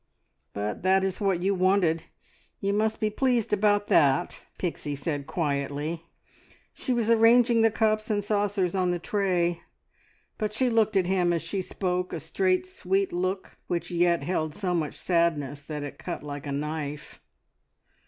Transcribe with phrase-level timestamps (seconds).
[0.53, 2.05] "But that is what you wanted.
[2.59, 6.07] You must be pleased about that," Pixie said quietly.
[6.73, 9.61] She was arranging the cups and saucers on the tray,
[10.39, 14.55] but she looked at him as she spoke, a straight, sweet look, which yet held
[14.55, 17.21] so much sadness that it cut like a knife.